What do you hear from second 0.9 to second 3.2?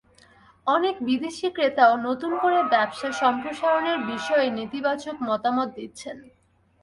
বিদেশি ক্রেতাও নতুন করে ব্যবসা